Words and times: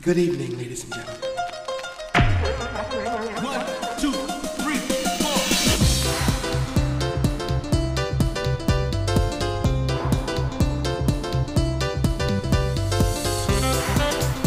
Good 0.00 0.16
evening, 0.16 0.56
ladies 0.56 0.84
and 0.84 0.94
gentlemen. 0.94 1.20
One, 3.42 3.66
two, 3.98 4.12
three, 4.62 4.78
four. 5.18 5.38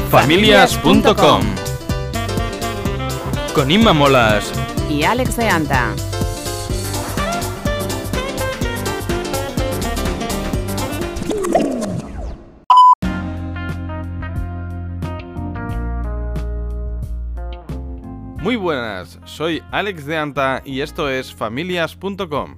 Familias.com 0.10 1.42
Con 3.54 3.72
Inma 3.72 3.92
Molas 3.92 4.52
y 4.90 5.04
Alex 5.04 5.36
de 5.36 5.50
Anta. 5.50 5.94
Muy 18.42 18.56
buenas, 18.56 19.20
soy 19.24 19.62
Alex 19.70 20.08
de 20.08 20.18
Anta 20.18 20.64
y 20.66 20.82
esto 20.82 21.12
es 21.12 21.32
Familias.com. 21.32 22.56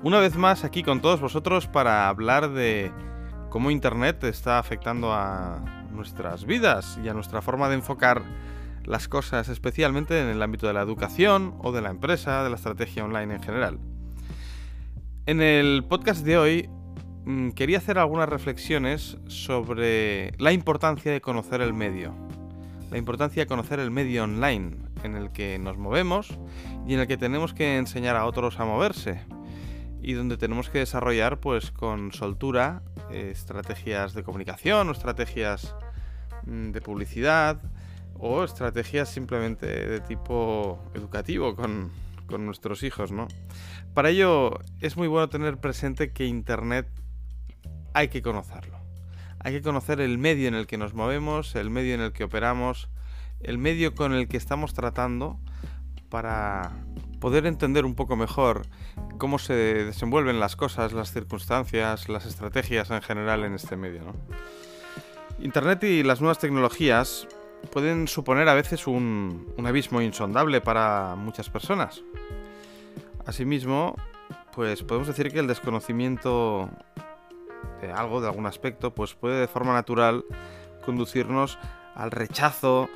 Una 0.00 0.20
vez 0.20 0.36
más 0.36 0.62
aquí 0.62 0.84
con 0.84 1.02
todos 1.02 1.20
vosotros 1.20 1.66
para 1.66 2.08
hablar 2.08 2.50
de 2.50 2.92
cómo 3.50 3.72
Internet 3.72 4.22
está 4.22 4.60
afectando 4.60 5.12
a 5.12 5.58
nuestras 5.90 6.44
vidas 6.44 7.00
y 7.02 7.08
a 7.08 7.14
nuestra 7.14 7.42
forma 7.42 7.68
de 7.68 7.74
enfocar 7.74 8.22
las 8.84 9.08
cosas, 9.08 9.48
especialmente 9.48 10.20
en 10.20 10.28
el 10.28 10.40
ámbito 10.40 10.68
de 10.68 10.74
la 10.74 10.82
educación 10.82 11.56
o 11.58 11.72
de 11.72 11.82
la 11.82 11.90
empresa, 11.90 12.44
de 12.44 12.50
la 12.50 12.56
estrategia 12.56 13.04
online 13.04 13.34
en 13.34 13.42
general. 13.42 13.80
En 15.26 15.42
el 15.42 15.82
podcast 15.82 16.24
de 16.24 16.38
hoy 16.38 16.68
mm, 17.24 17.50
quería 17.50 17.78
hacer 17.78 17.98
algunas 17.98 18.28
reflexiones 18.28 19.18
sobre 19.26 20.30
la 20.38 20.52
importancia 20.52 21.10
de 21.10 21.20
conocer 21.20 21.60
el 21.60 21.74
medio. 21.74 22.14
La 22.92 22.98
importancia 22.98 23.42
de 23.42 23.46
conocer 23.48 23.80
el 23.80 23.90
medio 23.90 24.22
online 24.24 24.91
en 25.04 25.16
el 25.16 25.32
que 25.32 25.58
nos 25.58 25.76
movemos 25.76 26.38
y 26.86 26.94
en 26.94 27.00
el 27.00 27.06
que 27.06 27.16
tenemos 27.16 27.54
que 27.54 27.76
enseñar 27.76 28.16
a 28.16 28.26
otros 28.26 28.58
a 28.60 28.64
moverse. 28.64 29.24
Y 30.02 30.14
donde 30.14 30.36
tenemos 30.36 30.68
que 30.68 30.78
desarrollar 30.78 31.38
pues 31.38 31.70
con 31.70 32.12
soltura 32.12 32.82
eh, 33.10 33.30
estrategias 33.32 34.14
de 34.14 34.24
comunicación 34.24 34.88
o 34.88 34.92
estrategias 34.92 35.76
mm, 36.46 36.72
de 36.72 36.80
publicidad 36.80 37.60
o 38.14 38.44
estrategias 38.44 39.08
simplemente 39.08 39.66
de 39.66 40.00
tipo 40.00 40.82
educativo 40.94 41.54
con, 41.54 41.90
con 42.26 42.46
nuestros 42.46 42.82
hijos, 42.82 43.12
¿no? 43.12 43.28
Para 43.94 44.10
ello 44.10 44.58
es 44.80 44.96
muy 44.96 45.08
bueno 45.08 45.28
tener 45.28 45.58
presente 45.58 46.12
que 46.12 46.26
Internet 46.26 46.88
hay 47.94 48.08
que 48.08 48.22
conocerlo. 48.22 48.78
Hay 49.40 49.54
que 49.54 49.62
conocer 49.62 50.00
el 50.00 50.18
medio 50.18 50.48
en 50.48 50.54
el 50.54 50.66
que 50.66 50.78
nos 50.78 50.94
movemos, 50.94 51.56
el 51.56 51.70
medio 51.70 51.94
en 51.94 52.00
el 52.00 52.12
que 52.12 52.24
operamos, 52.24 52.88
el 53.42 53.58
medio 53.58 53.94
con 53.94 54.12
el 54.12 54.28
que 54.28 54.36
estamos 54.36 54.74
tratando 54.74 55.38
para 56.08 56.72
poder 57.20 57.46
entender 57.46 57.84
un 57.84 57.94
poco 57.94 58.16
mejor 58.16 58.66
cómo 59.18 59.38
se 59.38 59.54
desenvuelven 59.54 60.40
las 60.40 60.56
cosas, 60.56 60.92
las 60.92 61.12
circunstancias, 61.12 62.08
las 62.08 62.26
estrategias 62.26 62.90
en 62.90 63.00
general 63.00 63.44
en 63.44 63.54
este 63.54 63.76
medio. 63.76 64.02
Internet 65.38 65.84
y 65.84 66.02
las 66.02 66.20
nuevas 66.20 66.38
tecnologías 66.38 67.26
pueden 67.72 68.08
suponer 68.08 68.48
a 68.48 68.54
veces 68.54 68.86
un, 68.86 69.52
un 69.56 69.66
abismo 69.66 70.02
insondable 70.02 70.60
para 70.60 71.14
muchas 71.16 71.48
personas. 71.48 72.02
Asimismo, 73.24 73.94
pues 74.54 74.82
podemos 74.82 75.08
decir 75.08 75.32
que 75.32 75.38
el 75.38 75.46
desconocimiento 75.46 76.68
de 77.80 77.92
algo, 77.92 78.20
de 78.20 78.28
algún 78.28 78.46
aspecto, 78.46 78.94
pues 78.94 79.14
puede 79.14 79.40
de 79.40 79.48
forma 79.48 79.72
natural 79.72 80.24
conducirnos 80.84 81.58
al 81.94 82.10
rechazo 82.10 82.88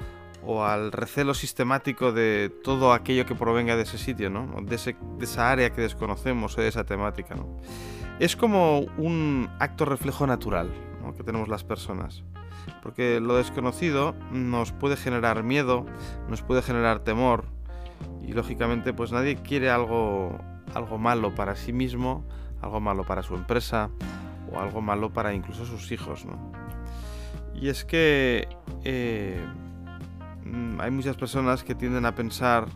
o 0.47 0.65
al 0.65 0.93
recelo 0.93 1.35
sistemático 1.35 2.13
de 2.13 2.53
todo 2.63 2.93
aquello 2.93 3.27
que 3.27 3.35
provenga 3.35 3.77
de 3.77 3.83
ese 3.83 3.99
sitio, 3.99 4.31
¿no? 4.31 4.47
De, 4.63 4.77
esa 5.21 5.51
área 5.51 5.71
que 5.71 5.83
desconocemos 5.83 6.57
o 6.57 6.61
de 6.61 6.69
esa 6.69 6.85
temática, 6.85 7.35
¿no? 7.35 7.49
Es 8.21 8.37
como 8.37 8.81
un 8.97 9.51
acto 9.59 9.85
reflejo 9.85 10.27
natural 10.27 10.71
que 11.15 11.23
tenemos 11.23 11.49
las 11.49 11.65
personas. 11.65 12.25
Porque 12.83 13.21
lo 13.21 13.37
desconocido 13.37 14.15
nos 14.31 14.73
puede 14.73 14.97
generar 14.97 15.43
miedo, 15.43 15.87
nos 16.29 16.43
puede 16.43 16.63
generar 16.63 17.01
temor 17.01 17.45
y 18.23 18.33
lógicamente 18.33 18.93
pues 18.93 19.13
nadie 19.13 19.37
quiere 19.37 19.71
algo, 19.71 20.39
algo 20.75 20.99
malo 20.99 21.35
para 21.35 21.55
sí 21.55 21.73
mismo, 21.73 22.25
algo 22.61 22.81
malo 22.81 23.05
para 23.05 23.23
su 23.23 23.35
empresa 23.35 23.91
o 24.53 24.59
algo 24.59 24.81
malo 24.81 25.13
para 25.13 25.35
incluso 25.35 25.65
sus 25.65 25.93
hijos, 25.93 26.25
¿no? 26.25 26.53
Y 27.55 27.69
es 27.69 27.85
que 27.85 28.49
eh, 28.85 29.45
hay 30.79 30.91
muchas 30.91 31.17
personas 31.17 31.65
que 31.65 31.75
tienden 31.75 32.07
a 32.07 32.15
pensar 32.15 32.69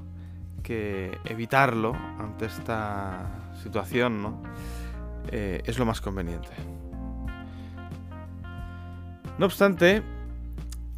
que 0.62 1.18
evitarlo 1.24 1.94
ante 2.18 2.46
esta 2.46 3.52
situación 3.62 4.22
¿no? 4.22 4.42
Eh, 5.28 5.62
es 5.64 5.78
lo 5.78 5.84
más 5.84 6.00
conveniente. 6.00 6.48
No 9.38 9.46
obstante, 9.46 10.02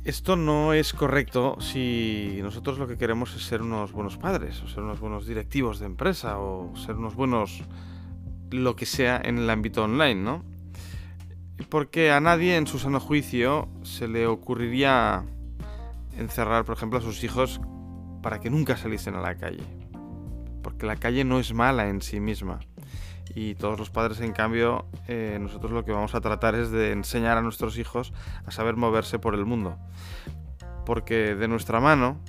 esto 0.04 0.34
no 0.34 0.72
es 0.72 0.92
correcto 0.92 1.56
si 1.60 2.38
nosotros 2.42 2.78
lo 2.78 2.88
que 2.88 2.96
queremos 2.96 3.34
es 3.36 3.42
ser 3.44 3.62
unos 3.62 3.92
buenos 3.92 4.16
padres, 4.16 4.60
o 4.62 4.68
ser 4.68 4.82
unos 4.82 4.98
buenos 4.98 5.26
directivos 5.26 5.78
de 5.78 5.86
empresa, 5.86 6.38
o 6.38 6.74
ser 6.76 6.96
unos 6.96 7.14
buenos 7.14 7.62
lo 8.50 8.74
que 8.74 8.84
sea 8.84 9.20
en 9.24 9.38
el 9.38 9.48
ámbito 9.48 9.84
online, 9.84 10.16
¿no? 10.16 10.44
Porque 11.68 12.10
a 12.10 12.20
nadie 12.20 12.56
en 12.56 12.66
su 12.66 12.78
sano 12.78 12.98
juicio 12.98 13.68
se 13.82 14.08
le 14.08 14.26
ocurriría 14.26 15.24
encerrar, 16.16 16.64
por 16.64 16.76
ejemplo, 16.76 16.98
a 16.98 17.02
sus 17.02 17.22
hijos 17.24 17.60
para 18.22 18.40
que 18.40 18.50
nunca 18.50 18.76
saliesen 18.76 19.14
a 19.14 19.20
la 19.20 19.34
calle. 19.34 19.64
Porque 20.62 20.86
la 20.86 20.96
calle 20.96 21.24
no 21.24 21.38
es 21.38 21.52
mala 21.52 21.88
en 21.88 22.02
sí 22.02 22.20
misma. 22.20 22.60
Y 23.34 23.54
todos 23.54 23.78
los 23.78 23.90
padres, 23.90 24.20
en 24.20 24.32
cambio, 24.32 24.86
eh, 25.08 25.38
nosotros 25.40 25.72
lo 25.72 25.84
que 25.84 25.92
vamos 25.92 26.14
a 26.14 26.20
tratar 26.20 26.54
es 26.54 26.70
de 26.70 26.92
enseñar 26.92 27.38
a 27.38 27.42
nuestros 27.42 27.78
hijos 27.78 28.12
a 28.46 28.50
saber 28.50 28.76
moverse 28.76 29.18
por 29.18 29.34
el 29.34 29.44
mundo. 29.44 29.78
Porque 30.84 31.34
de 31.34 31.48
nuestra 31.48 31.80
mano 31.80 32.20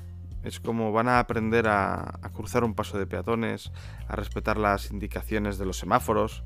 es 0.44 0.60
como 0.60 0.92
van 0.92 1.08
a 1.08 1.20
aprender 1.20 1.68
a, 1.68 2.20
a 2.22 2.30
cruzar 2.30 2.64
un 2.64 2.74
paso 2.74 2.98
de 2.98 3.08
peatones, 3.08 3.72
a 4.08 4.16
respetar 4.16 4.58
las 4.58 4.92
indicaciones 4.92 5.58
de 5.58 5.66
los 5.66 5.78
semáforos, 5.78 6.44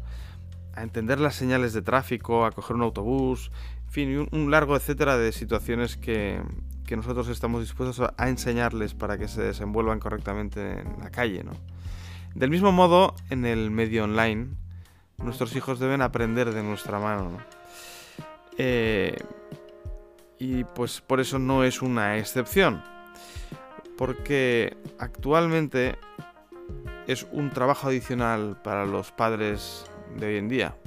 a 0.75 0.83
entender 0.83 1.19
las 1.19 1.35
señales 1.35 1.73
de 1.73 1.81
tráfico, 1.81 2.45
a 2.45 2.51
coger 2.51 2.75
un 2.75 2.83
autobús, 2.83 3.51
en 3.85 3.91
fin, 3.91 4.29
un 4.31 4.51
largo 4.51 4.75
etcétera 4.75 5.17
de 5.17 5.31
situaciones 5.31 5.97
que, 5.97 6.41
que 6.87 6.95
nosotros 6.95 7.27
estamos 7.27 7.61
dispuestos 7.61 8.09
a, 8.15 8.29
enseñarles 8.29 8.95
para 8.95 9.17
que 9.17 9.27
se 9.27 9.43
desenvuelvan 9.43 9.99
correctamente 9.99 10.79
en 10.79 10.99
la 10.99 11.11
calle, 11.11 11.43
¿no? 11.43 11.51
Del 12.33 12.49
mismo 12.49 12.71
modo, 12.71 13.13
en 13.29 13.45
el 13.45 13.69
medio 13.69 14.05
online, 14.05 14.47
nuestros 15.17 15.55
hijos 15.55 15.79
deben 15.79 16.01
aprender 16.01 16.53
de 16.53 16.63
nuestra 16.63 16.97
mano, 16.97 17.31
¿no? 17.31 17.37
Eh, 18.57 19.17
y 20.39 20.63
pues 20.63 21.01
por 21.01 21.19
eso 21.19 21.39
no 21.39 21.63
es 21.63 21.81
una 21.81 22.17
excepción. 22.17 22.81
Porque 23.97 24.77
actualmente 24.97 25.97
es 27.05 27.27
un 27.31 27.49
trabajo 27.49 27.87
adicional 27.89 28.61
para 28.63 28.85
los 28.85 29.11
padres 29.11 29.85
de 30.15 30.27
hoy 30.27 30.37
en 30.37 30.47
día. 30.47 30.77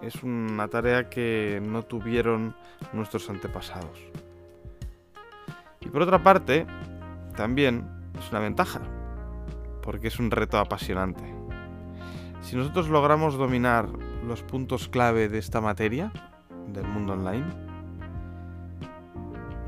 Es 0.00 0.22
una 0.22 0.68
tarea 0.68 1.10
que 1.10 1.60
no 1.62 1.82
tuvieron 1.82 2.54
nuestros 2.92 3.28
antepasados. 3.30 4.09
Por 5.92 6.02
otra 6.02 6.22
parte, 6.22 6.66
también 7.36 7.88
es 8.18 8.30
una 8.30 8.40
ventaja, 8.40 8.80
porque 9.82 10.08
es 10.08 10.18
un 10.18 10.30
reto 10.30 10.58
apasionante. 10.58 11.24
Si 12.42 12.56
nosotros 12.56 12.88
logramos 12.88 13.36
dominar 13.36 13.88
los 14.26 14.42
puntos 14.42 14.88
clave 14.88 15.28
de 15.28 15.38
esta 15.38 15.60
materia, 15.60 16.12
del 16.68 16.86
mundo 16.86 17.14
online, 17.14 17.46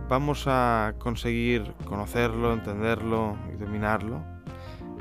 vamos 0.09 0.45
a 0.47 0.95
conseguir 0.99 1.75
conocerlo, 1.85 2.53
entenderlo 2.53 3.37
y 3.53 3.57
dominarlo. 3.57 4.23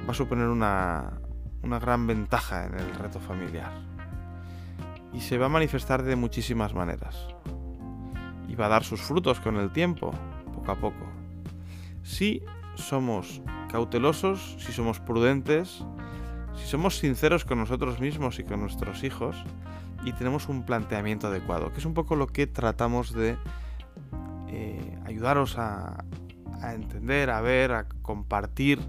Va 0.07 0.11
a 0.11 0.13
suponer 0.13 0.47
una, 0.47 1.19
una 1.63 1.79
gran 1.79 2.07
ventaja 2.07 2.65
en 2.65 2.75
el 2.75 2.95
reto 2.95 3.19
familiar. 3.19 3.71
Y 5.13 5.19
se 5.19 5.37
va 5.37 5.47
a 5.47 5.49
manifestar 5.49 6.03
de 6.03 6.15
muchísimas 6.15 6.73
maneras. 6.73 7.27
Y 8.47 8.55
va 8.55 8.65
a 8.65 8.69
dar 8.69 8.83
sus 8.83 9.01
frutos 9.01 9.39
con 9.39 9.57
el 9.57 9.71
tiempo, 9.71 10.11
poco 10.53 10.71
a 10.71 10.75
poco. 10.75 11.10
Si 12.03 12.43
somos 12.75 13.41
cautelosos, 13.69 14.57
si 14.59 14.71
somos 14.71 14.99
prudentes, 14.99 15.83
si 16.55 16.67
somos 16.67 16.97
sinceros 16.97 17.45
con 17.45 17.59
nosotros 17.59 17.99
mismos 17.99 18.39
y 18.39 18.43
con 18.43 18.59
nuestros 18.59 19.03
hijos 19.03 19.35
y 20.03 20.13
tenemos 20.13 20.49
un 20.49 20.63
planteamiento 20.65 21.27
adecuado, 21.27 21.71
que 21.71 21.79
es 21.79 21.85
un 21.85 21.93
poco 21.93 22.15
lo 22.15 22.27
que 22.27 22.47
tratamos 22.47 23.13
de 23.13 23.37
eh, 24.49 24.99
ayudaros 25.05 25.57
a, 25.57 26.03
entender, 26.73 27.29
a 27.29 27.41
ver, 27.41 27.71
a 27.71 27.87
compartir 28.01 28.79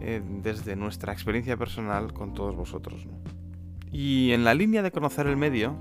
eh, 0.00 0.22
desde 0.42 0.76
nuestra 0.76 1.12
experiencia 1.12 1.56
personal 1.56 2.12
con 2.12 2.34
todos 2.34 2.54
vosotros. 2.54 3.06
Y 3.90 4.32
en 4.32 4.44
la 4.44 4.54
línea 4.54 4.82
de 4.82 4.90
conocer 4.90 5.26
el 5.26 5.36
medio, 5.36 5.74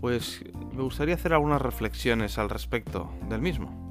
pues 0.00 0.42
me 0.74 0.82
gustaría 0.82 1.14
hacer 1.14 1.32
algunas 1.32 1.62
reflexiones 1.62 2.38
al 2.38 2.50
respecto 2.50 3.12
del 3.28 3.40
mismo. 3.40 3.81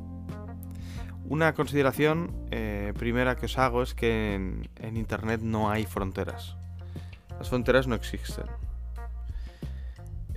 Una 1.31 1.54
consideración 1.54 2.36
eh, 2.51 2.92
primera 3.00 3.38
que 3.38 3.45
os 3.45 3.57
hago 3.57 3.83
es 3.83 3.94
que 3.94 4.33
en, 4.33 4.98
Internet 4.98 5.39
no 5.42 5.72
hay 5.72 5.86
fronteras. 5.86 6.57
Las 7.39 7.48
fronteras 7.48 7.88
no 7.88 7.95
existen. 7.95 8.44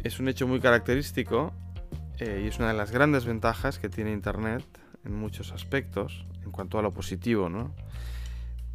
Es 0.05 0.21
un 0.21 0.29
hecho 0.29 0.47
muy 0.47 0.61
característico 0.61 1.53
eh, 2.21 2.43
y 2.45 2.47
es 2.47 2.61
una 2.61 2.69
de 2.69 2.75
las 2.75 2.93
grandes 2.93 3.25
ventajas 3.25 3.81
que 3.81 3.89
tiene 3.89 4.13
Internet 4.13 4.65
en 5.05 5.17
muchos 5.17 5.51
aspectos 5.51 6.27
en 6.45 6.53
cuanto 6.53 6.79
a 6.79 6.83
lo 6.83 6.95
positivo, 6.95 7.49
¿no? 7.49 7.75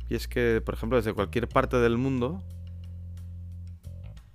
Y 0.09 0.15
es 0.15 0.27
que, 0.27 0.59
por 0.59 0.73
ejemplo, 0.73 0.97
desde 0.97 1.13
cualquier 1.13 1.47
parte 1.47 1.77
del 1.77 1.97
mundo 1.97 2.43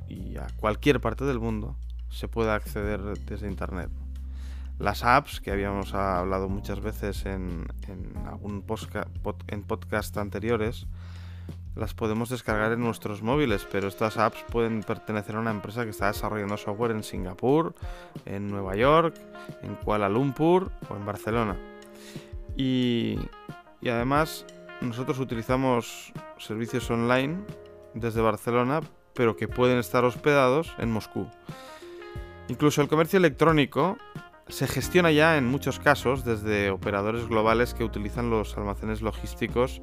y 0.08 0.38
a 0.38 0.46
cualquier 0.56 1.02
parte 1.02 1.26
del 1.26 1.38
mundo 1.38 1.76
se 2.08 2.28
puede 2.28 2.50
acceder 2.50 3.02
desde 3.02 3.46
Internet. 3.46 3.90
Las 4.78 5.04
apps, 5.04 5.40
que 5.40 5.50
habíamos 5.50 5.94
hablado 5.94 6.48
muchas 6.48 6.80
veces 6.80 7.26
en, 7.26 7.66
en 7.88 8.26
algún 8.26 8.62
podcast 8.62 10.16
anteriores, 10.16 10.86
las 11.76 11.94
podemos 11.94 12.28
descargar 12.28 12.72
en 12.72 12.80
nuestros 12.80 13.22
móviles, 13.22 13.66
pero 13.70 13.88
estas 13.88 14.16
apps 14.16 14.44
pueden 14.50 14.82
pertenecer 14.82 15.36
a 15.36 15.40
una 15.40 15.50
empresa 15.50 15.84
que 15.84 15.90
está 15.90 16.06
desarrollando 16.06 16.56
software 16.56 16.92
en 16.92 17.02
Singapur, 17.02 17.74
en 18.26 18.48
Nueva 18.48 18.76
York, 18.76 19.16
en 19.62 19.74
Kuala 19.76 20.08
Lumpur 20.08 20.70
o 20.88 20.96
en 20.96 21.04
Barcelona. 21.04 21.56
Y, 22.56 23.18
y 23.80 23.88
además 23.88 24.46
nosotros 24.80 25.18
utilizamos 25.18 26.12
servicios 26.38 26.88
online 26.90 27.38
desde 27.94 28.20
Barcelona, 28.20 28.80
pero 29.14 29.36
que 29.36 29.48
pueden 29.48 29.78
estar 29.78 30.04
hospedados 30.04 30.74
en 30.78 30.92
Moscú. 30.92 31.28
Incluso 32.48 32.82
el 32.82 32.88
comercio 32.88 33.16
electrónico 33.16 33.96
se 34.48 34.66
gestiona 34.66 35.10
ya 35.10 35.36
en 35.36 35.46
muchos 35.46 35.78
casos 35.78 36.24
desde 36.24 36.70
operadores 36.70 37.28
globales 37.28 37.74
que 37.74 37.84
utilizan 37.84 38.30
los 38.30 38.56
almacenes 38.56 39.00
logísticos 39.00 39.80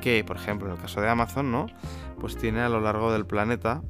que, 0.00 0.22
por 0.24 0.36
ejemplo, 0.36 0.68
en 0.68 0.74
el 0.74 0.80
caso 0.80 1.00
de 1.00 1.08
Amazon, 1.08 1.50
¿no? 1.50 1.66
Pues 2.20 2.36
tiene 2.36 2.60
a 2.60 2.68
lo 2.68 2.80
largo 2.80 3.12
del 3.12 3.26
planeta 3.26 3.82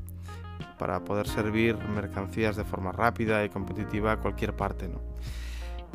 para 0.78 1.04
poder 1.04 1.26
servir 1.26 1.76
mercancías 1.94 2.56
de 2.56 2.64
forma 2.64 2.92
rápida 2.92 3.44
y 3.44 3.48
competitiva 3.48 4.12
a 4.12 4.16
cualquier 4.18 4.54
parte, 4.54 4.88
¿no? 4.88 5.00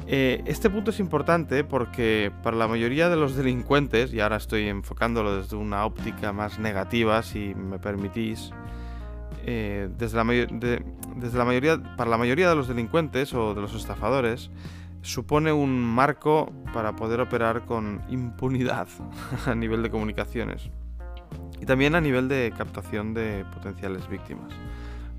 Eh, 0.06 0.44
este 0.46 0.70
punto 0.70 0.92
es 0.92 1.00
importante 1.00 1.64
porque 1.64 2.32
para 2.44 2.56
la 2.56 2.68
mayoría 2.68 3.10
de 3.10 3.16
los 3.16 3.36
delincuentes, 3.36 4.14
y 4.14 4.20
ahora 4.20 4.38
estoy 4.38 4.68
enfocándolo 4.68 5.38
desde 5.38 5.56
una 5.56 5.86
óptica 5.86 6.34
más 6.34 6.60
negativa, 6.60 7.24
si 7.24 7.56
me 7.56 7.80
permitís, 7.80 8.52
eh, 9.50 9.88
desde, 9.98 10.18
la 10.18 10.26
desde 10.26 11.38
la 11.38 11.46
mayoría, 11.46 11.82
para 11.96 12.10
la 12.10 12.18
mayoría 12.18 12.50
de 12.50 12.56
los 12.56 12.68
delincuentes 12.68 13.34
o 13.34 13.56
de 13.56 13.62
los 13.62 13.74
estafadores, 13.74 14.52
supone 15.04 15.54
un 15.54 15.82
marco 15.82 16.52
para 16.74 16.98
poder 16.98 17.22
operar 17.22 17.66
con 17.66 18.02
impunidad 18.10 18.90
a 19.46 19.56
nivel 19.56 19.84
de 19.84 19.90
comunicaciones 19.90 20.70
y 21.62 21.66
también 21.66 21.96
a 21.96 22.02
nivel 22.02 22.28
de 22.28 22.54
captación 22.58 23.14
de 23.14 23.46
potenciales 23.54 24.10
víctimas. 24.10 24.52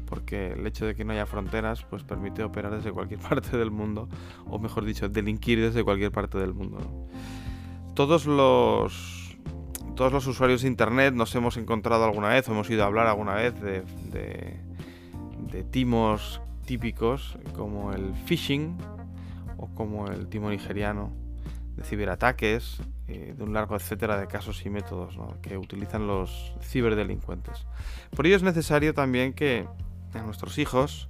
Porque 0.04 0.52
el 0.52 0.66
hecho 0.66 0.84
de 0.84 0.94
que 0.94 1.06
no 1.06 1.14
haya 1.14 1.24
fronteras 1.24 1.84
pues 1.84 2.02
permite 2.02 2.44
operar 2.44 2.76
desde 2.76 2.92
cualquier 2.92 3.20
parte 3.28 3.56
del 3.56 3.70
mundo, 3.70 4.10
o 4.44 4.58
mejor 4.58 4.84
dicho, 4.84 5.08
delinquir 5.08 5.58
desde 5.58 5.82
cualquier 5.82 6.12
parte 6.12 6.36
del 6.36 6.52
mundo. 6.52 7.08
Todos 7.94 8.26
los 8.26 9.27
todos 9.98 10.12
los 10.12 10.28
usuarios 10.28 10.62
de 10.62 10.68
internet 10.68 11.12
nos 11.12 11.34
hemos 11.34 11.56
encontrado 11.56 12.04
alguna 12.04 12.28
vez 12.28 12.48
o 12.48 12.52
hemos 12.52 12.70
ido 12.70 12.84
a 12.84 12.86
hablar 12.86 13.08
alguna 13.08 13.34
vez 13.34 13.60
de, 13.60 13.82
de, 14.12 15.64
timos 15.72 16.40
típicos 16.64 17.36
como 17.56 17.92
el 17.92 18.14
phishing 18.14 18.78
o 19.56 19.66
como 19.74 20.06
el 20.06 20.28
timo 20.28 20.50
nigeriano, 20.50 21.10
de 21.74 21.82
ciberataques, 21.82 22.80
eh, 23.08 23.34
de 23.36 23.42
un 23.42 23.52
largo 23.52 23.74
etcétera 23.74 24.16
de 24.20 24.28
casos 24.28 24.64
y 24.64 24.70
métodos 24.70 25.18
que 25.42 25.58
utilizan 25.58 26.06
los 26.06 26.54
ciberdelincuentes. 26.62 27.66
Por 28.14 28.24
ello 28.24 28.36
es 28.36 28.44
necesario 28.44 28.94
también 28.94 29.32
que 29.32 29.66
en 30.14 30.24
nuestros 30.26 30.58
hijos, 30.58 31.08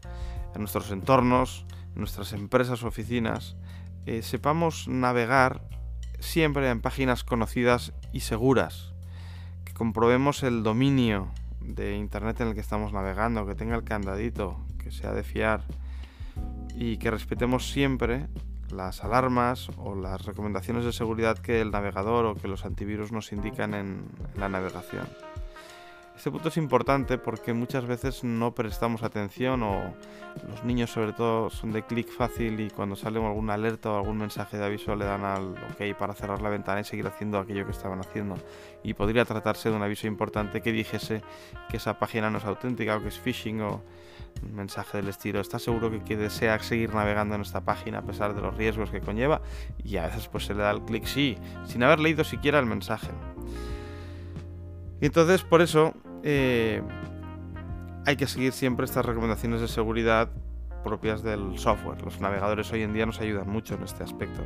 en 0.55 0.61
nuestros 0.63 0.91
entornos, 0.91 1.67
en 1.93 1.99
nuestras 1.99 2.33
empresas 2.33 2.83
o 2.83 2.89
oficinas, 2.89 3.55
eh, 4.07 4.23
sepamos 4.23 4.89
navegar 4.89 5.61
siempre 6.19 6.71
en 6.71 6.81
páginas 6.81 7.25
conocidas 7.25 7.93
y 8.13 8.21
seguras, 8.21 8.93
que 9.65 9.73
comprobemos 9.73 10.43
el 10.43 10.63
dominio 10.63 11.29
de 11.61 11.97
Internet 11.97 12.41
en 12.41 12.49
el 12.49 12.55
que 12.55 12.61
estamos 12.61 12.93
navegando, 12.93 13.47
que 13.47 13.55
tenga 13.55 13.77
el 13.77 13.85
candadito, 13.85 14.59
que 14.79 14.91
sea 14.91 15.13
de 15.13 15.23
fiar 15.23 15.63
y 16.75 16.99
que 16.99 17.11
respetemos 17.11 17.71
siempre 17.71 18.27
las 18.71 19.03
alarmas 19.05 19.71
o 19.77 19.95
las 19.95 20.25
recomendaciones 20.25 20.85
de 20.85 20.93
seguridad 20.93 21.39
que 21.39 21.61
el 21.61 21.71
navegador 21.71 22.27
o 22.27 22.35
que 22.35 22.49
los 22.49 22.65
antivirus 22.65 23.13
nos 23.13 23.33
indican 23.33 23.75
en, 23.75 24.05
la 24.37 24.49
navegación. 24.49 25.09
Este 26.19 26.33
punto 26.33 26.49
es 26.49 26.57
importante 26.57 27.17
porque 27.17 27.53
muchas 27.53 27.87
veces 27.87 28.25
no 28.25 28.53
prestamos 28.53 29.05
atención 29.05 29.63
o 29.63 29.95
los 30.49 30.65
niños 30.65 30.91
sobre 30.91 31.13
todo 31.13 31.49
son 31.49 31.71
de 31.71 31.85
clic 31.85 32.09
fácil 32.09 32.59
y 32.59 32.71
cuando 32.71 32.97
sale 32.97 33.25
alguna 33.25 33.55
alerta 33.55 33.93
o 33.93 33.99
algún 33.99 34.19
mensaje 34.19 34.59
de 34.59 34.65
aviso 34.65 34.97
le 34.97 35.05
dan 35.05 35.25
al 35.25 35.53
ok 35.53 35.97
para 35.97 36.15
cerrar 36.15 36.43
la 36.43 36.49
ventana 36.49 36.81
y 36.81 36.85
seguir 36.85 37.07
haciendo 37.07 37.39
aquello 37.39 37.65
que 37.65 37.71
estaban 37.71 38.01
haciendo. 38.01 38.35
Y 38.83 38.95
podría 38.95 39.25
tratarse 39.25 39.71
de 39.71 39.77
un 39.77 39.83
aviso 39.83 40.09
importante 40.09 40.61
que 40.61 40.73
dijese 40.73 41.23
que 41.69 41.77
esa 41.77 42.01
página 42.01 42.31
no 42.31 42.39
es 42.39 42.45
auténtica 42.45 42.97
o 42.97 43.01
que 43.01 43.09
es 43.09 43.19
phishing 43.21 43.61
o 43.61 43.85
un 44.43 44.55
mensaje 44.55 44.99
del 44.99 45.09
estilo 45.09 45.39
¿Estás 45.39 45.63
seguro 45.63 45.89
que, 45.89 46.01
que 46.01 46.17
desea 46.17 46.59
seguir 46.59 46.95
navegando 46.95 47.37
en 47.37 47.43
esta 47.43 47.61
página 47.61 47.99
a 47.99 48.03
pesar 48.03 48.35
de 48.35 48.41
los 48.41 48.57
riesgos 48.57 48.91
que 48.91 49.01
conlleva? 49.01 49.41
Y 49.85 49.99
a 49.99 50.07
veces 50.07 50.27
pues 50.27 50.47
se 50.47 50.55
le 50.55 50.65
da 50.65 50.73
el 50.73 50.83
clic 50.83 51.05
sí, 51.05 51.39
sin 51.65 51.85
haber 51.85 52.01
leído 52.01 52.25
siquiera 52.25 52.59
el 52.59 52.67
mensaje. 52.67 53.13
Y 55.01 55.07
entonces 55.07 55.43
por 55.45 55.63
eso 55.63 55.95
eh, 56.23 56.83
hay 58.07 58.17
que 58.17 58.27
seguir 58.27 58.53
siempre 58.53 58.85
estas 58.85 59.05
recomendaciones 59.05 59.61
de 59.61 59.69
seguridad 59.69 60.31
propias 60.83 61.23
del 61.23 61.59
software. 61.59 62.01
Los 62.03 62.21
navegadores 62.21 62.73
hoy 62.73 62.83
en 62.83 62.93
día 62.93 63.07
nos 63.07 63.21
ayudan 63.21 63.49
mucho 63.49 63.75
en 63.75 63.83
este 63.83 64.03
aspecto. 64.05 64.41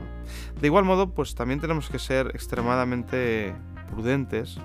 De 0.60 0.66
igual 0.66 0.84
modo, 0.84 1.14
pues 1.14 1.34
también 1.34 1.60
tenemos 1.60 1.88
que 1.88 1.98
ser 1.98 2.28
extremadamente 2.28 3.54
prudentes. 3.90 4.58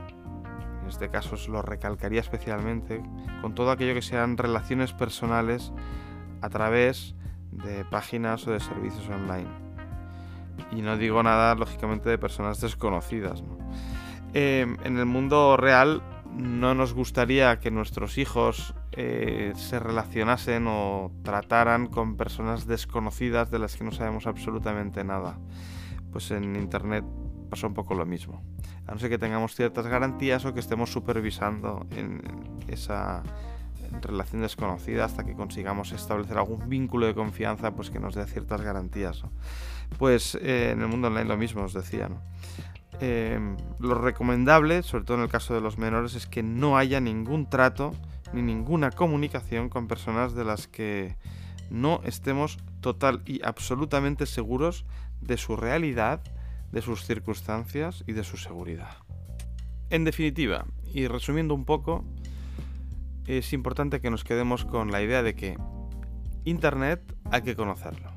En 0.82 0.88
este 0.88 1.10
caso 1.10 1.36
os 1.36 1.48
lo 1.50 1.62
recalcaría 1.62 2.22
especialmente 2.22 3.04
con 3.42 3.54
todo 3.54 3.72
aquello 3.72 3.94
que 3.94 4.02
sean 4.02 4.38
relaciones 4.38 4.94
personales 4.94 5.74
a 6.42 6.50
través 6.50 7.14
de 7.52 7.86
páginas 7.86 8.48
o 8.48 8.52
de 8.52 8.60
servicios 8.60 9.08
online. 9.10 9.50
Y 10.72 10.82
no 10.82 10.98
digo 10.98 11.22
nada, 11.24 11.54
lógicamente, 11.56 12.10
de 12.10 12.18
personas 12.18 12.62
desconocidas. 12.62 13.42
¿no? 13.42 13.58
Eh, 14.34 14.66
en 14.84 14.98
el 14.98 15.06
mundo 15.06 15.58
real 15.58 16.02
no 16.38 16.76
nos 16.76 16.94
gustaría 16.94 17.60
que 17.60 17.72
nuestros 17.72 18.18
hijos 18.18 18.76
eh, 18.92 19.54
se 19.56 19.80
relacionasen 19.80 20.66
o 20.68 21.12
trataran 21.24 21.88
con 21.88 22.16
personas 22.16 22.68
desconocidas 22.68 23.52
de 23.52 23.60
las 23.60 23.76
que 23.76 23.84
no 23.84 23.92
sabemos 23.92 24.28
absolutamente 24.28 25.04
nada. 25.04 25.40
Pues 26.12 26.32
en 26.32 26.56
Internet 26.56 27.04
pasa 27.50 27.68
un 27.68 27.74
poco 27.74 27.96
lo 27.96 28.06
mismo. 28.06 28.44
A 28.86 28.94
no 28.94 29.00
ser 29.00 29.10
que 29.10 29.18
tengamos 29.18 29.56
ciertas 29.56 29.88
garantías 29.88 30.46
o 30.46 30.54
que 30.54 30.60
estemos 30.60 30.92
supervisando 30.92 31.86
esa 32.68 33.24
relación 34.02 34.42
desconocida 34.42 35.06
hasta 35.06 35.24
que 35.26 35.34
consigamos 35.34 35.92
establecer 35.92 36.38
algún 36.38 36.70
vínculo 36.70 37.06
de 37.06 37.16
confianza 37.16 37.74
pues 37.74 37.90
que 37.90 38.00
nos 38.00 38.16
dé 38.16 38.26
ciertas 38.26 38.62
garantías. 38.62 39.24
Pues 39.98 40.36
eh, 40.36 40.72
en 40.72 40.82
el 40.82 40.88
mundo 40.88 41.08
online 41.08 41.26
lo 41.26 41.38
mismo 41.38 41.64
os 41.64 41.74
decía. 41.74 42.10
Eh, 43.00 43.40
lo 43.80 43.96
recomendable, 43.96 44.82
sobre 44.82 45.04
todo 45.04 45.18
en 45.18 45.24
el 45.24 45.30
caso 45.30 45.54
de 45.54 45.62
los 45.62 45.78
menores, 45.78 46.16
es 46.16 46.26
que 46.26 46.44
no 46.44 46.78
haya 46.78 47.00
ningún 47.00 47.50
trato 47.50 47.92
ni 48.34 48.42
ninguna 48.42 48.92
comunicación 48.92 49.70
con 49.70 49.88
personas 49.88 50.34
de 50.34 50.44
las 50.44 50.68
que 50.68 51.16
no 51.70 52.02
estemos 52.04 52.58
total 52.82 53.22
y 53.26 53.44
absolutamente 53.44 54.26
seguros 54.26 54.86
de 55.22 55.38
su 55.38 55.56
realidad, 55.56 56.22
de 56.72 56.82
sus 56.82 57.06
circunstancias 57.06 58.04
y 58.08 58.14
de 58.14 58.24
su 58.24 58.38
seguridad. 58.38 58.98
En 59.90 60.04
definitiva, 60.04 60.66
y 60.94 61.08
resumiendo 61.08 61.54
un 61.54 61.66
poco, 61.66 62.04
es 63.26 63.54
importante 63.54 64.02
que 64.02 64.10
nos 64.10 64.24
quedemos 64.24 64.66
con 64.66 64.92
la 64.92 65.02
idea 65.02 65.24
de 65.24 65.36
que 65.36 65.58
Internet 66.46 67.02
hay 67.32 67.42
que 67.42 67.56
conocerlo. 67.56 68.12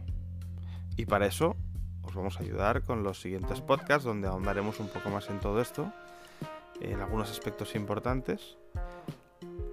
Y 0.96 1.06
para 1.06 1.26
eso 1.26 1.56
os 2.10 2.16
vamos 2.16 2.38
a 2.38 2.42
ayudar 2.42 2.82
con 2.82 3.04
los 3.04 3.20
siguientes 3.20 3.60
podcasts 3.60 4.04
donde 4.04 4.26
ahondaremos 4.26 4.80
un 4.80 4.88
poco 4.88 5.10
más 5.10 5.30
en 5.30 5.38
todo 5.38 5.60
esto, 5.60 5.92
en 6.80 7.00
algunos 7.00 7.30
aspectos 7.30 7.76
importantes. 7.76 8.58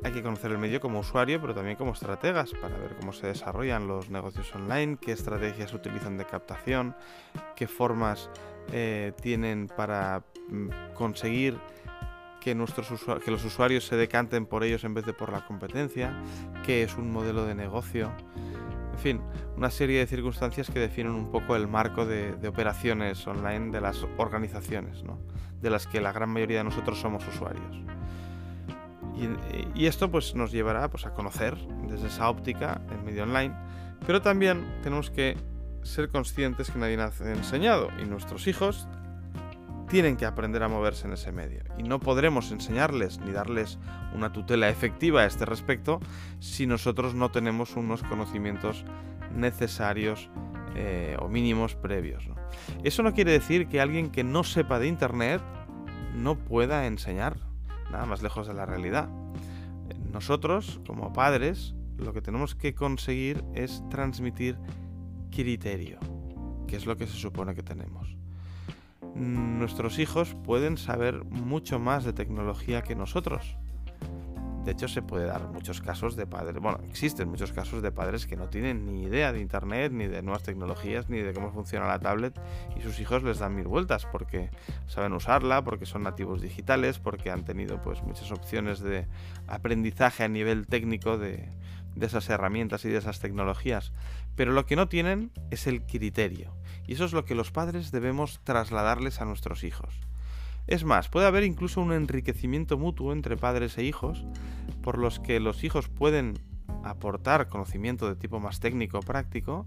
Hay 0.04 0.12
que 0.12 0.22
conocer 0.22 0.52
el 0.52 0.60
medio 0.60 0.80
como 0.80 1.00
usuario, 1.00 1.42
pero 1.42 1.56
también 1.56 1.76
como 1.78 1.94
estrategas 1.94 2.52
para 2.62 2.78
ver 2.78 2.96
cómo 3.00 3.12
se 3.12 3.28
desarrollan 3.28 3.88
los 3.88 4.12
negocios 4.12 4.54
online, 4.54 4.98
qué 5.02 5.14
estrategias 5.14 5.74
utilizan 5.74 6.18
de 6.18 6.26
captación, 6.26 6.96
qué 7.56 7.68
formas 7.68 8.30
eh, 8.72 9.14
tienen 9.20 9.68
para 9.68 10.24
mm, 10.50 10.94
conseguir 10.94 11.58
que, 12.40 12.54
nuestros 12.54 12.88
que 13.26 13.32
los 13.32 13.44
usuarios 13.46 13.86
se 13.88 13.96
decanten 13.96 14.46
por 14.46 14.64
ellos 14.64 14.84
en 14.84 14.94
vez 14.94 15.06
de 15.08 15.14
por 15.14 15.32
la 15.32 15.44
competencia, 15.44 16.14
qué 16.64 16.84
es 16.84 16.96
un 16.98 17.12
modelo 17.12 17.46
de 17.46 17.56
negocio. 17.56 18.12
En 18.98 19.04
fin, 19.04 19.22
una 19.56 19.70
serie 19.70 20.00
de 20.00 20.08
circunstancias 20.08 20.72
que 20.72 20.80
definen 20.80 21.12
un 21.12 21.30
poco 21.30 21.56
el 21.56 21.68
marco 21.68 22.08
de, 22.08 22.36
operaciones 22.48 23.28
online 23.28 23.72
de 23.72 23.80
las 23.80 24.04
organizaciones, 24.18 25.04
de 25.62 25.70
las 25.70 25.86
que 25.86 26.02
la 26.02 26.12
gran 26.12 26.32
mayoría 26.32 26.58
de 26.58 26.64
nosotros 26.64 27.00
somos 27.00 27.24
usuarios. 27.28 27.78
Y, 29.76 29.86
esto 29.86 30.10
pues, 30.10 30.34
nos 30.34 30.52
llevará 30.52 30.90
pues, 30.90 31.06
a 31.06 31.14
conocer 31.14 31.56
desde 31.88 32.08
esa 32.08 32.28
óptica 32.28 32.82
el 32.90 33.04
medio 33.04 33.22
online, 33.22 33.54
pero 34.08 34.24
también 34.24 34.66
tenemos 34.82 35.12
que 35.12 35.38
ser 35.84 36.10
conscientes 36.10 36.72
que 36.72 36.80
nadie 36.80 36.98
nos 36.98 37.22
ha 37.22 37.32
enseñado 37.32 37.90
y 38.02 38.06
nuestros 38.06 38.48
hijos 38.48 38.88
tienen 39.88 40.18
que 40.18 40.26
aprender 40.26 40.64
a 40.64 40.68
moverse 40.68 41.08
en 41.08 41.14
ese 41.14 41.32
medio. 41.32 41.64
Y 41.78 41.84
no 41.84 42.00
podremos 42.00 42.52
enseñarles 42.52 43.20
ni 43.20 43.32
darles 43.32 43.80
una 44.14 44.32
tutela 44.32 44.70
efectiva 44.70 45.22
a 45.22 45.26
este 45.26 45.46
respecto 45.46 46.00
si 46.40 46.68
nosotros 46.68 47.14
no 47.14 47.32
tenemos 47.32 47.76
unos 47.76 48.04
conocimientos 48.04 48.86
necesarios 49.34 50.30
eh, 50.76 51.16
o 51.20 51.30
mínimos 51.30 51.76
previos. 51.76 52.30
Eso 52.84 53.04
no 53.04 53.14
quiere 53.14 53.32
decir 53.32 53.68
que 53.68 53.82
alguien 53.82 54.12
que 54.12 54.24
no 54.24 54.44
sepa 54.44 54.80
de 54.80 54.88
Internet 54.88 55.42
no 56.14 56.36
pueda 56.36 56.86
enseñar, 56.86 57.38
nada 57.92 58.06
más 58.06 58.22
lejos 58.22 58.48
de 58.48 58.54
la 58.54 58.66
realidad. 58.66 59.10
Nosotros, 60.12 60.82
como 60.86 61.14
padres, 61.14 61.76
lo 61.98 62.14
que 62.14 62.22
tenemos 62.22 62.56
que 62.56 62.76
conseguir 62.76 63.44
es 63.54 63.84
transmitir 63.90 64.58
criterio, 65.32 66.00
que 66.68 66.76
es 66.76 66.86
lo 66.86 66.98
que 66.98 67.08
se 67.08 67.18
supone 67.18 67.56
que 67.56 67.64
tenemos 67.64 68.17
nuestros 69.18 70.00
hijos 70.00 70.36
pueden 70.46 70.78
saber 70.78 71.26
mucho 71.26 71.80
más 71.80 72.04
de 72.04 72.14
tecnología 72.14 72.82
que 72.82 72.96
nosotros. 72.96 73.58
De 74.64 74.74
hecho, 74.74 74.90
se 74.90 75.02
puede 75.02 75.26
dar 75.26 75.48
muchos 75.48 75.80
casos 75.80 76.18
de 76.18 76.28
padres, 76.28 76.62
bueno, 76.62 76.82
existen 76.90 77.30
muchos 77.30 77.54
casos 77.54 77.82
de 77.82 77.90
padres 77.94 78.28
que 78.28 78.36
no 78.36 78.50
tienen 78.50 78.86
ni 78.86 79.04
idea 79.04 79.32
de 79.32 79.40
Internet, 79.40 79.94
ni 79.94 80.08
de 80.08 80.22
nuevas 80.22 80.44
tecnologías, 80.44 81.10
ni 81.10 81.20
de 81.20 81.34
cómo 81.34 81.54
funciona 81.54 81.88
la 81.88 82.00
tablet, 82.00 82.38
y 82.76 82.82
sus 82.82 83.00
hijos 83.00 83.24
les 83.24 83.40
dan 83.40 83.56
mil 83.56 83.66
vueltas 83.66 84.06
porque 84.12 84.50
saben 84.86 85.14
usarla, 85.14 85.64
porque 85.64 85.86
son 85.86 86.04
nativos 86.04 86.42
digitales, 86.42 87.00
porque 87.00 87.32
han 87.32 87.46
tenido 87.46 87.82
pues 87.82 88.04
muchas 88.04 88.30
opciones 88.34 88.82
de 88.82 89.08
aprendizaje 89.48 90.26
a 90.26 90.28
nivel 90.28 90.68
técnico 90.68 91.18
de, 91.18 91.48
de 91.96 92.06
esas 92.06 92.30
herramientas 92.30 92.84
y 92.84 92.90
de 92.90 92.98
esas 92.98 93.22
tecnologías. 93.22 93.94
Pero 94.36 94.52
lo 94.52 94.66
que 94.66 94.76
no 94.76 94.90
tienen 94.90 95.32
es 95.50 95.66
el 95.68 95.86
criterio. 95.86 96.57
Y 96.88 96.94
eso 96.94 97.06
es 97.06 97.14
lo 97.14 97.26
que 97.26 97.36
los 97.36 97.52
padres 97.52 97.92
debemos 97.92 98.40
trasladarles 98.44 99.22
a 99.22 99.26
nuestros 99.26 99.64
hijos. 99.64 99.94
Es 100.68 100.84
más, 100.84 101.10
puede 101.10 101.28
haber 101.28 101.44
incluso 101.44 101.82
un 101.82 101.94
enriquecimiento 101.94 102.78
mutuo 102.78 103.14
entre 103.14 103.38
padres 103.38 103.78
e 103.78 103.84
hijos, 103.84 104.26
por 104.82 104.98
los 104.98 105.20
que 105.20 105.40
los 105.40 105.64
hijos 105.64 105.88
pueden 105.88 106.40
aportar 106.84 107.48
conocimiento 107.48 108.08
de 108.08 108.16
tipo 108.16 108.40
más 108.40 108.60
técnico 108.60 109.00
o 109.00 109.02
práctico, 109.02 109.66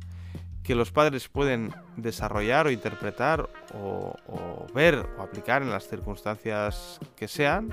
que 0.62 0.75
los 0.75 0.93
padres 0.93 1.29
pueden 1.29 1.75
desarrollar 1.97 2.67
o 2.67 2.71
interpretar 2.71 3.49
o, 3.75 4.15
ver 4.75 5.09
o 5.19 5.23
aplicar 5.23 5.62
en 5.62 5.71
las 5.71 5.89
circunstancias 5.89 7.00
que 7.17 7.29
sean 7.29 7.71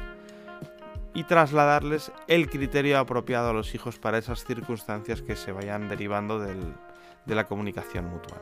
y 1.14 1.24
trasladarles 1.24 2.12
el 2.28 2.50
criterio 2.50 3.00
apropiado 3.00 3.50
a 3.50 3.54
los 3.54 3.76
hijos 3.76 4.00
para 4.00 4.18
esas 4.18 4.46
circunstancias 4.46 5.22
que 5.22 5.36
se 5.36 5.52
vayan 5.52 5.90
derivando 5.90 6.40
de 6.40 7.36
la 7.36 7.46
comunicación 7.46 8.06
mutua. 8.06 8.38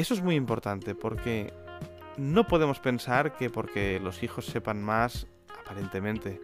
Eso 0.00 0.14
es 0.14 0.22
muy 0.22 0.34
importante 0.34 0.94
porque 0.94 1.52
no 2.16 2.46
podemos 2.46 2.80
pensar 2.80 3.34
que 3.34 3.50
porque 3.50 4.00
los 4.00 4.22
hijos 4.22 4.46
sepan 4.46 4.82
más, 4.82 5.26
aparentemente, 5.62 6.40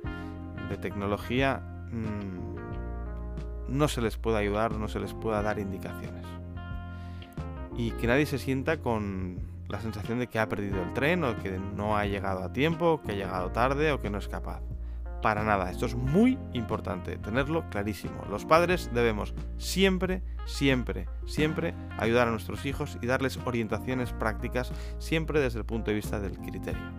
de 0.69 0.77
tecnología, 0.77 1.63
mm, 1.91 3.75
no 3.75 3.89
se 3.89 4.03
les 4.03 4.19
pueda 4.19 4.41
ayudar, 4.41 4.73
no 4.73 4.89
se 4.89 5.01
les 5.01 5.15
pueda 5.15 5.41
dar 5.41 5.59
indicaciones. 5.59 6.27
Y 7.79 7.93
que 7.93 8.07
nadie 8.07 8.27
se 8.27 8.37
sienta 8.37 8.77
con 8.77 9.39
la 9.71 9.81
sensación 9.81 10.19
de 10.19 10.27
que 10.27 10.39
ha 10.39 10.51
perdido 10.51 10.83
el 10.83 10.93
tren 10.93 11.25
o 11.25 11.39
que 11.39 11.59
no 11.59 11.97
ha 11.97 12.05
llegado 12.05 12.45
a 12.45 12.53
tiempo, 12.53 13.01
que 13.07 13.13
ha 13.13 13.15
llegado 13.15 13.53
tarde 13.53 13.91
o 13.91 14.03
que 14.03 14.11
no 14.11 14.19
es 14.19 14.29
capaz 14.29 14.61
para 15.26 15.42
nada. 15.42 15.73
Esto 15.73 15.87
es 15.87 15.97
muy 15.97 16.38
importante, 16.52 17.18
tenerlo 17.18 17.68
clarísimo. 17.68 18.25
Los 18.30 18.45
padres 18.45 18.90
debemos 18.95 19.35
siempre, 19.59 20.23
siempre, 20.45 21.09
siempre 21.26 21.75
ayudar 21.99 22.28
a 22.28 22.30
nuestros 22.30 22.64
hijos 22.64 22.97
y 23.02 23.09
darles 23.09 23.37
orientaciones 23.45 24.12
prácticas 24.12 24.71
siempre 25.00 25.40
desde 25.40 25.59
el 25.59 25.64
punto 25.64 25.90
de 25.90 25.97
vista 25.97 26.21
del 26.21 26.38
criterio, 26.38 26.92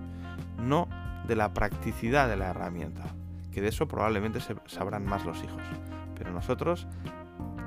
no 0.60 0.90
de 1.26 1.38
la 1.38 1.54
practicidad 1.54 2.28
de 2.28 2.36
la 2.36 2.50
herramienta, 2.50 3.16
que 3.54 3.62
de 3.62 3.70
eso 3.70 3.88
probablemente 3.88 4.42
se 4.42 4.58
sabrán 4.66 5.06
más 5.06 5.24
los 5.24 5.42
hijos. 5.42 5.64
Pero 6.18 6.34
nosotros 6.34 6.86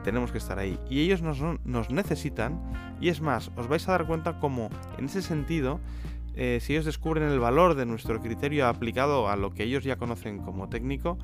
tenemos 0.04 0.30
que 0.30 0.36
estar 0.36 0.58
ahí 0.58 0.78
y 0.90 1.00
ellos 1.00 1.22
nos, 1.22 1.88
necesitan 1.90 2.60
y 3.00 3.08
es 3.08 3.22
más, 3.22 3.50
os 3.56 3.66
vais 3.66 3.88
a 3.88 3.92
dar 3.92 4.06
cuenta 4.06 4.38
como 4.38 4.68
en 4.98 5.06
ese 5.06 5.22
sentido 5.22 5.80
eh, 6.34 6.58
si 6.60 6.72
ellos 6.72 6.84
descubren 6.84 7.28
el 7.28 7.38
valor 7.38 7.74
de 7.74 7.86
nuestro 7.86 8.20
criterio 8.20 8.66
aplicado 8.66 9.28
a 9.28 9.36
lo 9.36 9.50
que 9.50 9.64
ellos 9.64 9.84
ya 9.84 9.96
conocen 9.96 10.38
como 10.38 10.68
técnico, 10.68 11.18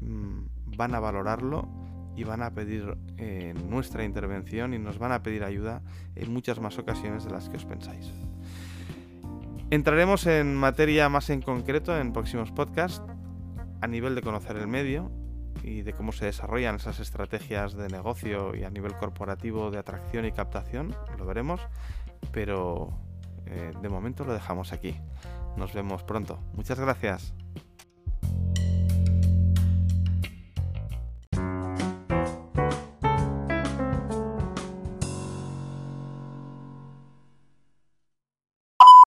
mm, 0.00 0.76
van 0.76 0.94
a 0.94 1.00
valorarlo 1.00 1.68
y 2.16 2.24
van 2.24 2.42
a 2.42 2.50
pedir 2.50 2.96
eh, 3.16 3.54
nuestra 3.68 4.04
intervención 4.04 4.74
y 4.74 4.78
nos 4.78 4.98
van 4.98 5.12
a 5.12 5.22
pedir 5.22 5.44
ayuda 5.44 5.82
en 6.16 6.32
muchas 6.32 6.60
más 6.60 6.78
ocasiones 6.78 7.24
de 7.24 7.30
las 7.30 7.48
que 7.48 7.56
os 7.56 7.64
pensáis. 7.64 8.12
Entraremos 9.70 10.26
en 10.26 10.56
materia 10.56 11.08
más 11.08 11.30
en 11.30 11.42
concreto 11.42 11.96
en 11.96 12.12
próximos 12.12 12.50
podcasts 12.50 13.02
a 13.80 13.86
nivel 13.86 14.14
de 14.14 14.22
conocer 14.22 14.56
el 14.56 14.66
medio 14.66 15.12
y 15.62 15.82
de 15.82 15.92
cómo 15.92 16.12
se 16.12 16.24
desarrollan 16.24 16.76
esas 16.76 17.00
estrategias 17.00 17.74
de 17.74 17.88
negocio 17.88 18.54
y 18.56 18.64
a 18.64 18.70
nivel 18.70 18.94
corporativo 18.94 19.70
de 19.70 19.78
atracción 19.78 20.24
y 20.24 20.32
captación, 20.32 20.96
lo 21.18 21.26
veremos, 21.26 21.60
pero 22.32 22.98
eh, 23.50 23.72
de 23.80 23.88
momento 23.88 24.24
lo 24.24 24.32
dejamos 24.32 24.72
aquí. 24.72 24.96
Nos 25.56 25.72
vemos 25.72 26.02
pronto. 26.04 26.38
Muchas 26.54 26.78
gracias. 26.78 27.34